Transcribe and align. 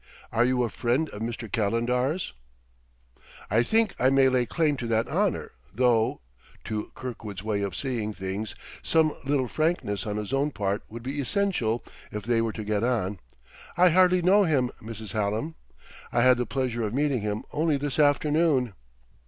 Are 0.31 0.43
you 0.43 0.63
a 0.63 0.69
friend 0.71 1.09
of 1.11 1.21
Mr. 1.21 1.47
Calendar's?" 1.51 2.33
"I 3.51 3.61
think 3.61 3.93
I 3.99 4.09
may 4.09 4.29
lay 4.29 4.47
claim 4.47 4.75
to 4.77 4.87
that 4.87 5.07
honor, 5.07 5.51
though" 5.75 6.21
to 6.63 6.91
Kirkwood's 6.95 7.43
way 7.43 7.61
of 7.61 7.75
seeing 7.75 8.11
things 8.11 8.55
some 8.81 9.13
little 9.25 9.47
frankness 9.47 10.07
on 10.07 10.17
his 10.17 10.33
own 10.33 10.49
part 10.49 10.81
would 10.89 11.03
be 11.03 11.21
essential 11.21 11.83
if 12.11 12.23
they 12.23 12.41
were 12.41 12.53
to 12.53 12.63
get 12.63 12.83
on 12.83 13.19
"I 13.77 13.89
hardly 13.89 14.23
know 14.23 14.41
him, 14.43 14.71
Mrs. 14.81 15.11
Hallam. 15.11 15.53
I 16.11 16.23
had 16.23 16.37
the 16.37 16.47
pleasure 16.47 16.81
of 16.81 16.95
meeting 16.95 17.21
him 17.21 17.43
only 17.53 17.77
this 17.77 17.99
afternoon." 17.99 18.73